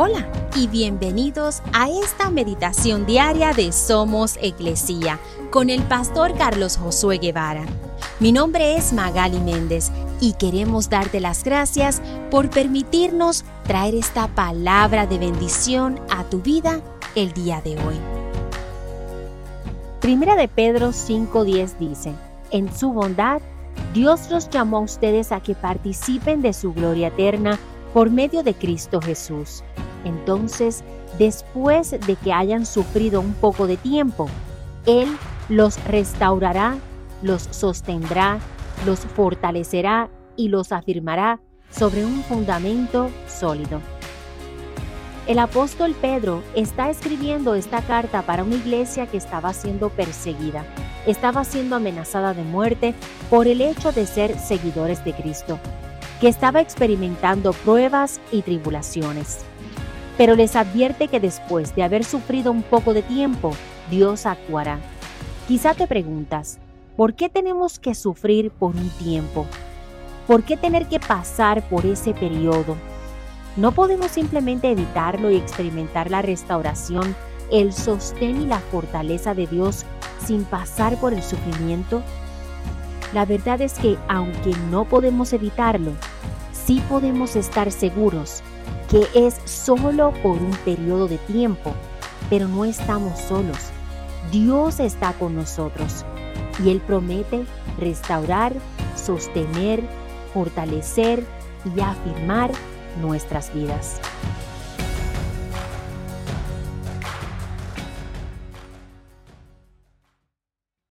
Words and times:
Hola 0.00 0.30
y 0.54 0.68
bienvenidos 0.68 1.60
a 1.72 1.90
esta 1.90 2.30
meditación 2.30 3.04
diaria 3.04 3.52
de 3.52 3.72
Somos 3.72 4.38
Iglesia 4.40 5.18
con 5.50 5.70
el 5.70 5.82
pastor 5.82 6.36
Carlos 6.38 6.76
Josué 6.76 7.18
Guevara. 7.18 7.64
Mi 8.20 8.30
nombre 8.30 8.76
es 8.76 8.92
Magali 8.92 9.40
Méndez 9.40 9.90
y 10.20 10.34
queremos 10.34 10.88
darte 10.88 11.18
las 11.18 11.42
gracias 11.42 12.00
por 12.30 12.48
permitirnos 12.48 13.44
traer 13.64 13.96
esta 13.96 14.28
palabra 14.28 15.08
de 15.08 15.18
bendición 15.18 15.98
a 16.10 16.22
tu 16.22 16.42
vida 16.42 16.80
el 17.16 17.32
día 17.32 17.60
de 17.60 17.72
hoy. 17.72 17.96
Primera 20.00 20.36
de 20.36 20.46
Pedro 20.46 20.90
5:10 20.92 21.76
dice, 21.80 22.14
en 22.52 22.72
su 22.72 22.92
bondad, 22.92 23.42
Dios 23.94 24.30
los 24.30 24.48
llamó 24.48 24.76
a 24.76 24.82
ustedes 24.82 25.32
a 25.32 25.40
que 25.40 25.56
participen 25.56 26.40
de 26.40 26.52
su 26.52 26.72
gloria 26.72 27.08
eterna 27.08 27.58
por 27.92 28.10
medio 28.10 28.44
de 28.44 28.54
Cristo 28.54 29.00
Jesús. 29.00 29.64
Entonces, 30.04 30.84
después 31.18 31.90
de 31.90 32.16
que 32.16 32.32
hayan 32.32 32.66
sufrido 32.66 33.20
un 33.20 33.34
poco 33.34 33.66
de 33.66 33.76
tiempo, 33.76 34.28
Él 34.86 35.08
los 35.48 35.82
restaurará, 35.84 36.76
los 37.22 37.42
sostendrá, 37.50 38.38
los 38.86 39.00
fortalecerá 39.00 40.08
y 40.36 40.48
los 40.48 40.72
afirmará 40.72 41.40
sobre 41.70 42.04
un 42.04 42.22
fundamento 42.22 43.10
sólido. 43.26 43.80
El 45.26 45.38
apóstol 45.40 45.94
Pedro 46.00 46.42
está 46.54 46.88
escribiendo 46.88 47.54
esta 47.54 47.82
carta 47.82 48.22
para 48.22 48.44
una 48.44 48.54
iglesia 48.54 49.06
que 49.06 49.18
estaba 49.18 49.52
siendo 49.52 49.90
perseguida, 49.90 50.64
estaba 51.06 51.44
siendo 51.44 51.76
amenazada 51.76 52.32
de 52.32 52.44
muerte 52.44 52.94
por 53.28 53.46
el 53.46 53.60
hecho 53.60 53.92
de 53.92 54.06
ser 54.06 54.38
seguidores 54.38 55.04
de 55.04 55.12
Cristo, 55.12 55.58
que 56.22 56.28
estaba 56.28 56.62
experimentando 56.62 57.52
pruebas 57.52 58.20
y 58.32 58.40
tribulaciones 58.40 59.44
pero 60.18 60.34
les 60.34 60.56
advierte 60.56 61.06
que 61.06 61.20
después 61.20 61.74
de 61.76 61.84
haber 61.84 62.04
sufrido 62.04 62.50
un 62.50 62.62
poco 62.62 62.92
de 62.92 63.02
tiempo, 63.02 63.52
Dios 63.88 64.26
actuará. 64.26 64.80
Quizá 65.46 65.74
te 65.74 65.86
preguntas, 65.86 66.58
¿por 66.96 67.14
qué 67.14 67.28
tenemos 67.28 67.78
que 67.78 67.94
sufrir 67.94 68.50
por 68.50 68.74
un 68.74 68.90
tiempo? 68.90 69.46
¿Por 70.26 70.42
qué 70.42 70.56
tener 70.56 70.86
que 70.88 70.98
pasar 70.98 71.66
por 71.68 71.86
ese 71.86 72.12
periodo? 72.12 72.76
¿No 73.56 73.72
podemos 73.72 74.10
simplemente 74.10 74.70
evitarlo 74.70 75.30
y 75.30 75.36
experimentar 75.36 76.10
la 76.10 76.20
restauración, 76.20 77.14
el 77.52 77.72
sostén 77.72 78.42
y 78.42 78.46
la 78.46 78.58
fortaleza 78.58 79.34
de 79.34 79.46
Dios 79.46 79.86
sin 80.26 80.44
pasar 80.44 80.96
por 80.96 81.14
el 81.14 81.22
sufrimiento? 81.22 82.02
La 83.14 83.24
verdad 83.24 83.60
es 83.60 83.74
que 83.74 83.96
aunque 84.08 84.52
no 84.70 84.84
podemos 84.84 85.32
evitarlo, 85.32 85.92
sí 86.68 86.82
podemos 86.86 87.34
estar 87.34 87.72
seguros 87.72 88.42
que 88.90 89.08
es 89.14 89.40
solo 89.46 90.12
por 90.22 90.36
un 90.36 90.50
periodo 90.66 91.08
de 91.08 91.16
tiempo, 91.16 91.72
pero 92.28 92.46
no 92.46 92.66
estamos 92.66 93.18
solos. 93.18 93.70
Dios 94.30 94.78
está 94.78 95.14
con 95.14 95.34
nosotros 95.34 96.04
y 96.62 96.68
Él 96.68 96.82
promete 96.86 97.46
restaurar, 97.78 98.52
sostener, 99.02 99.82
fortalecer 100.34 101.24
y 101.74 101.80
afirmar 101.80 102.50
nuestras 103.00 103.52
vidas. 103.54 103.98